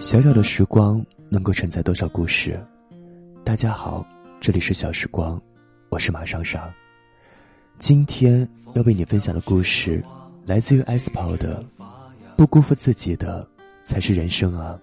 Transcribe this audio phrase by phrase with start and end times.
[0.00, 2.58] 小小的时光能够承载多少故事？
[3.44, 4.02] 大家好，
[4.40, 5.38] 这里是小时光，
[5.90, 6.72] 我是马尚尚。
[7.78, 10.02] 今天要为你分享的故事，
[10.46, 11.62] 来自于 S 跑的
[12.34, 13.46] 《不辜负自己的
[13.82, 14.80] 才是人生啊》。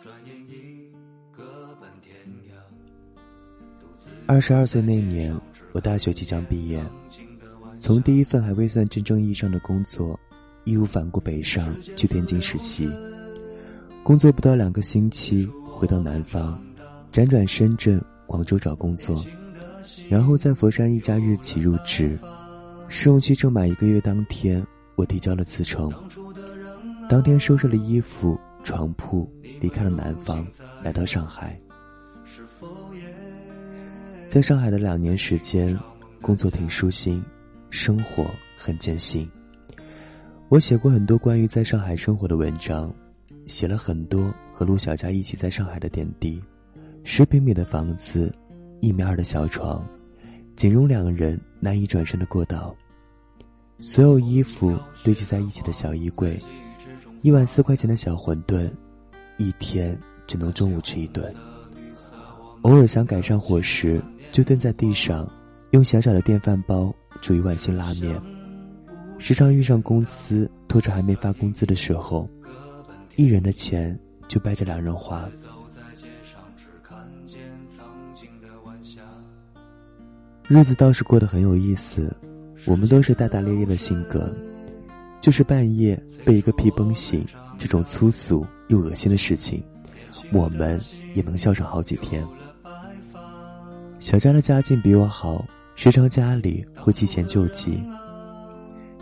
[0.00, 0.90] 转眼一
[1.36, 2.16] 个半天
[2.48, 2.54] 涯
[4.26, 5.34] 二十二岁那年，
[5.72, 6.82] 我大学即将毕业，
[7.80, 10.18] 从第一份还未算真正意义上的工作，
[10.64, 12.90] 义无反顾北上去天津实习。
[14.02, 16.60] 工作不到两个星期，回到南方，
[17.12, 19.24] 辗转深圳、广州找工作，
[20.08, 22.18] 然后在佛山一家日企入职。
[22.88, 25.92] 试用期正满一个月当天，我递交了辞呈。
[27.08, 30.46] 当天收拾了衣服、床铺，离开了南方，
[30.82, 31.60] 来到上海。
[34.28, 35.74] 在上海的两年时间，
[36.20, 37.24] 工作挺舒心，
[37.70, 39.26] 生活很艰辛。
[40.50, 42.94] 我写过很多关于在上海生活的文章，
[43.46, 46.42] 写了很多和陆小佳一起在上海的点滴：
[47.04, 48.30] 十平米的房子，
[48.80, 49.82] 一米二的小床，
[50.54, 52.76] 仅容两人难以转身的过道，
[53.80, 56.38] 所有衣服堆积在一起的小衣柜，
[57.22, 58.70] 一碗四块钱的小馄饨，
[59.38, 61.34] 一天只能中午吃一顿。
[62.62, 64.02] 偶尔想改善伙食。
[64.30, 65.26] 就蹲在地上，
[65.70, 68.20] 用小小的电饭煲煮一碗辛拉面。
[69.18, 72.28] 时常遇上公司拖着还没发工资的时候，
[73.16, 73.98] 一人的钱
[74.28, 75.26] 就掰着两人花。
[80.46, 82.14] 日子倒是过得很有意思，
[82.66, 84.30] 我们都是大大咧咧的性格，
[85.22, 87.24] 就是半夜被一个屁崩醒
[87.56, 89.64] 这种粗俗又恶心的事情，
[90.32, 90.78] 我们
[91.14, 92.22] 也能笑上好几天。
[93.98, 97.82] 小佳的家境比我好，时常家里会寄钱救济。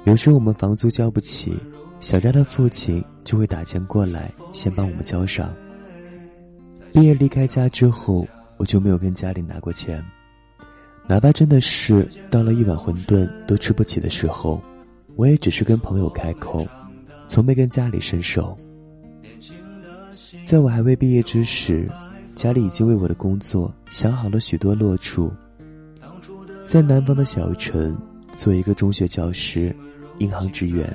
[0.04, 1.54] 有时我们房租交不起，
[2.00, 5.54] 小佳的父亲就会打钱过来，先帮我们交上。
[6.94, 8.26] 毕业离开家之后，
[8.56, 10.03] 我就没有跟家里拿过钱，
[11.06, 14.62] 哪怕真的是到了一碗馄饨都吃不起的时候，
[15.15, 16.66] 我也只是跟朋友开口，
[17.28, 18.56] 从没跟家里伸手。
[20.42, 21.87] 在我还未毕业之时。
[22.36, 25.32] 家里已经为我的工作想好了许多落处，
[26.66, 27.97] 在南方的小城
[28.34, 29.74] 做一个中学教师，
[30.19, 30.94] 银行职员，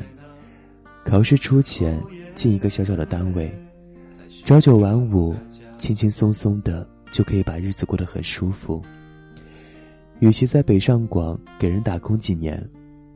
[1.03, 1.99] 考试出钱
[2.35, 3.51] 进一个小小的单位，
[4.45, 5.35] 朝九晚五，
[5.79, 8.79] 轻轻松松的就可以把日子过得很舒服。
[10.19, 12.63] 与其在北上广给人打工几年，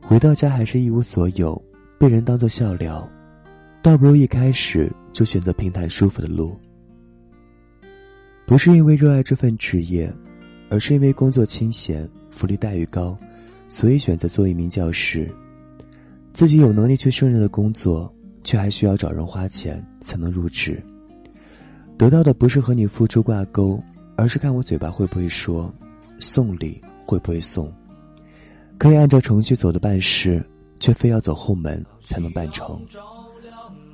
[0.00, 1.62] 回到家还是一无所有，
[1.96, 3.08] 被人当作笑料，
[3.80, 6.58] 倒不如一开始就选择平坦舒服的路。
[8.46, 10.10] 不是因为热爱这份职业，
[10.70, 13.18] 而是因为工作清闲、福利待遇高，
[13.68, 15.28] 所以选择做一名教师。
[16.32, 18.10] 自己有能力去胜任的工作，
[18.44, 20.80] 却还需要找人花钱才能入职。
[21.98, 23.82] 得到的不是和你付出挂钩，
[24.16, 25.74] 而是看我嘴巴会不会说，
[26.20, 27.72] 送礼会不会送。
[28.78, 30.44] 可以按照程序走的办事，
[30.78, 32.80] 却非要走后门才能办成。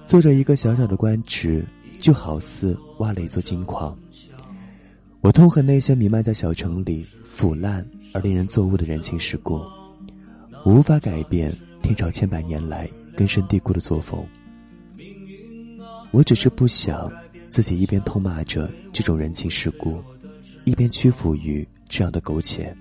[0.04, 1.64] 做着一个小小的官职，
[2.00, 3.96] 就好似挖了一座金矿。
[5.22, 9.54] 我痛恨那些弥漫在小城里腐烂而令人作恶的人情世故，
[10.64, 14.20] 我无法改变天朝千百年来根深蒂固的作风。
[16.10, 17.10] 我只是不想
[17.48, 20.02] 自己一边痛骂着这种人情世故，
[20.64, 22.76] 一边屈服于这样的苟且。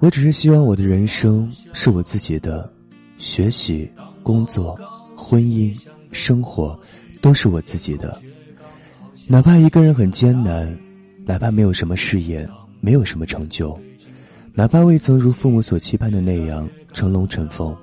[0.00, 2.72] 我只是希望我的人生是我自己的，
[3.18, 3.86] 学习、
[4.22, 4.74] 工作、
[5.14, 5.78] 婚姻、
[6.10, 6.80] 生活。
[7.24, 8.20] 都是我自己的，
[9.26, 10.78] 哪怕一个人很艰难，
[11.24, 12.46] 哪怕没有什么事业，
[12.82, 13.80] 没有什么成就，
[14.52, 17.74] 哪怕未曾如父母所期盼的那样成龙成凤，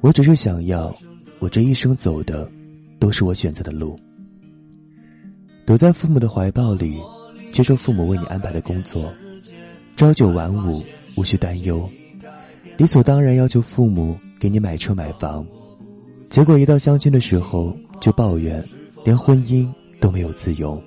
[0.00, 0.90] 我只是想要，
[1.38, 2.50] 我这一生走的，
[2.98, 3.94] 都是我选择的路。
[5.66, 6.96] 躲在父母的怀抱里，
[7.52, 9.12] 接受父母为你安排的工作，
[9.96, 10.82] 朝九晚五，
[11.14, 11.86] 无需担忧，
[12.78, 15.46] 理所当然要求父母给你买车买房，
[16.30, 17.76] 结果一到相亲的时候。
[18.02, 18.62] 就抱怨，
[19.04, 20.82] 连婚姻都没有自由。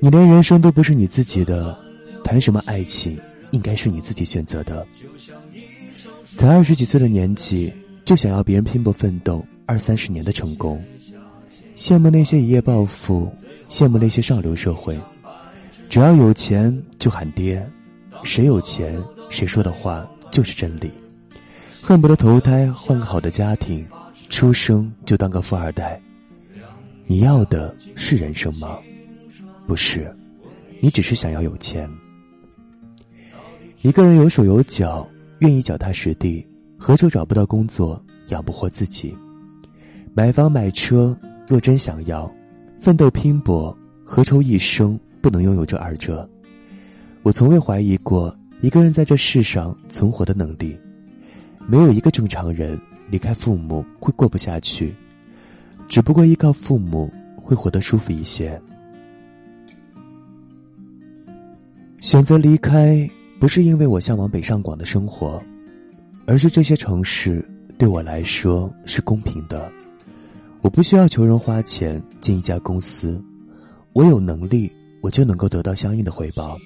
[0.00, 1.78] 你连人生都不是你自己的，
[2.24, 3.20] 谈什么爱情？
[3.50, 4.84] 应该是你自己选择的。
[6.24, 7.70] 才二十几岁的年纪，
[8.02, 10.82] 就想要别人拼搏奋斗二三十年的成功，
[11.76, 13.30] 羡慕那些一夜暴富，
[13.68, 14.98] 羡慕那些上流社会，
[15.90, 17.64] 只要有钱就喊爹，
[18.22, 18.98] 谁有钱
[19.28, 20.90] 谁说的话就是真理，
[21.82, 23.86] 恨不得投胎换个好的家庭。
[24.28, 26.00] 出生就当个富二代，
[27.06, 28.78] 你要的是人生吗？
[29.66, 30.14] 不是，
[30.80, 31.88] 你只是想要有钱。
[33.82, 36.46] 一个人有手有脚，愿意脚踏实地，
[36.78, 39.14] 何愁找不到工作养不活自己？
[40.14, 41.16] 买房买车，
[41.46, 42.30] 若真想要，
[42.80, 46.28] 奋斗拼搏，何愁一生不能拥有这二者？
[47.22, 50.76] 我从未怀疑过一个人在这世上存活的能力。
[51.66, 52.78] 没有一个正常人
[53.10, 54.94] 离开父母会过不下去，
[55.88, 58.60] 只不过依靠父母会活得舒服一些。
[62.00, 63.08] 选择离开，
[63.40, 65.42] 不是因为我向往北上广的生活，
[66.26, 67.42] 而是这些城市
[67.78, 69.70] 对我来说是公平的。
[70.60, 73.22] 我不需要求人花钱进一家公司，
[73.92, 74.70] 我有能力，
[75.00, 76.58] 我就能够得到相应的回报。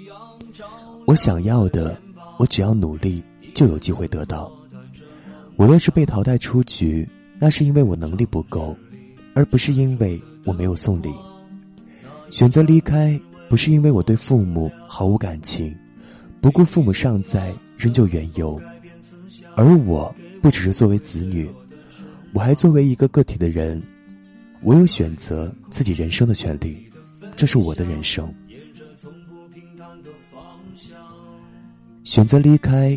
[1.06, 1.96] 我想要的，
[2.38, 3.22] 我只要努力
[3.54, 4.50] 就有机会得到。
[5.58, 7.06] 我若是被淘汰出局，
[7.36, 8.76] 那是因为我能力不够，
[9.34, 11.12] 而不是因为我没有送礼。
[12.30, 15.74] 选择离开，不是因为我对父母毫无感情，
[16.40, 18.60] 不顾父母尚在，仍旧远游。
[19.56, 21.50] 而我不只是作为子女，
[22.32, 23.82] 我还作为一个个体的人，
[24.62, 26.88] 我有选择自己人生的权利，
[27.34, 28.32] 这是我的人生。
[32.04, 32.96] 选择离开。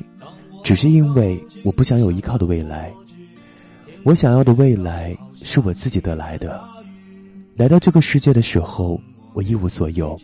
[0.63, 2.94] 只是因为我不想有依靠的未来，
[4.04, 6.62] 我想要的未来是我自己得来的。
[7.56, 9.00] 来到这个世界的时候，
[9.34, 10.18] 我一无所有，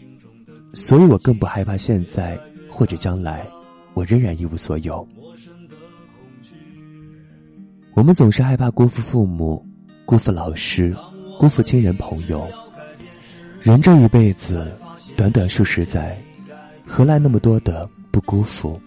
[0.73, 2.39] 所以我更不害怕现在
[2.69, 3.47] 或者将来，
[3.93, 5.05] 我仍然一无所有。
[7.93, 9.65] 我们总是害怕辜负父母、
[10.05, 10.95] 辜负老师、
[11.39, 12.47] 辜负亲人朋友。
[13.59, 14.71] 人这一辈子，
[15.15, 16.17] 短短数十载，
[16.85, 18.79] 何来那么多的不辜负？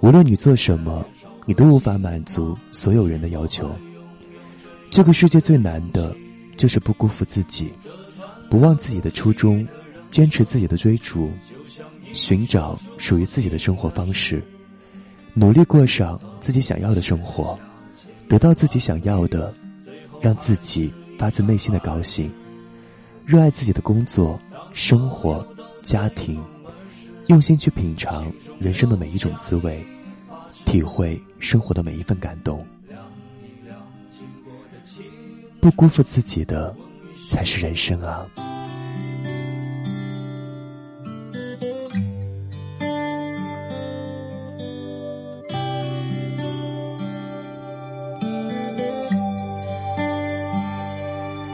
[0.00, 1.04] 无论你做什么，
[1.44, 3.70] 你都无法满足所有人的要求。
[4.90, 6.16] 这个世界最难的，
[6.56, 7.70] 就是不辜负自己，
[8.48, 9.66] 不忘自己的初衷，
[10.10, 11.30] 坚持自己的追逐，
[12.14, 14.42] 寻找属于自己的生活方式，
[15.34, 17.58] 努力过上自己想要的生活，
[18.26, 19.54] 得到自己想要的，
[20.20, 22.32] 让自己发自内心的高兴，
[23.26, 24.40] 热爱自己的工作、
[24.72, 25.46] 生活、
[25.82, 26.42] 家庭。
[27.30, 29.80] 用心去品尝人生的每一种滋味，
[30.66, 32.66] 体会生活的每一份感动，
[35.60, 36.74] 不辜负自己的，
[37.28, 38.26] 才是人生啊！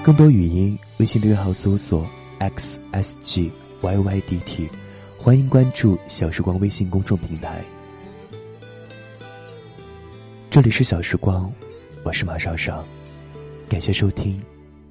[0.03, 2.09] 更多语音，微信订阅号搜索
[2.41, 3.51] xsgyydt。
[5.27, 7.61] 欢迎关注小时光微信公众平台。
[10.49, 11.53] 这里是小时光，
[12.05, 12.87] 我是马少少，
[13.69, 14.41] 感谢收听，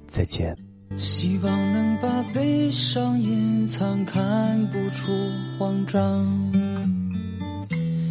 [0.06, 0.54] 再见。
[0.98, 5.10] 希望能把悲伤隐藏，看不出
[5.58, 6.26] 慌张。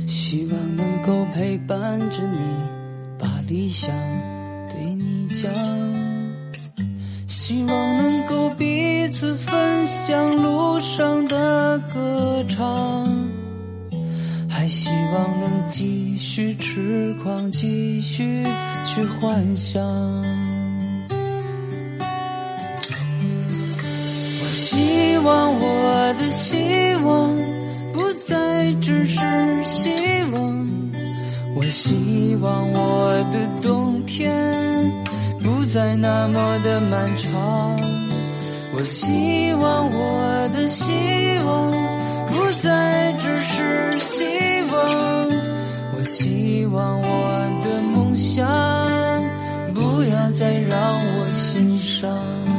[0.07, 2.39] 希望能够陪伴着你，
[3.19, 3.95] 把理想
[4.67, 5.53] 对你讲。
[7.27, 8.49] 希望能够
[9.05, 13.07] 彼此分享路上的歌唱，
[14.49, 18.43] 还希望能继续痴狂，继续
[18.87, 19.79] 去幻想。
[24.41, 27.37] 我希望我的希望
[27.93, 29.19] 不再只是
[29.65, 29.91] 希
[30.31, 30.67] 望，
[31.55, 34.33] 我希望我的冬天
[35.43, 35.63] 不。
[35.65, 37.77] 再那么的漫长，
[38.77, 40.83] 我希望我的希
[41.45, 41.71] 望
[42.29, 45.29] 不再只是希望，
[45.97, 47.05] 我希望我
[47.63, 48.45] 的梦想
[49.73, 50.77] 不要再让
[51.17, 52.54] 我心伤。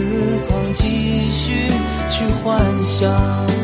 [0.00, 0.06] 时
[0.48, 1.68] 光继续
[2.08, 3.59] 去幻想。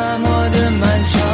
[0.00, 1.29] 那么的漫长。